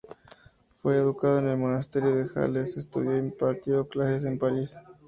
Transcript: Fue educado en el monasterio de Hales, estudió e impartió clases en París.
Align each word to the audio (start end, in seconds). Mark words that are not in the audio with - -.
Fue 0.79 0.95
educado 0.97 1.37
en 1.37 1.47
el 1.49 1.57
monasterio 1.59 2.15
de 2.15 2.27
Hales, 2.41 2.75
estudió 2.75 3.11
e 3.11 3.19
impartió 3.19 3.87
clases 3.87 4.23
en 4.23 4.39
París. 4.39 4.75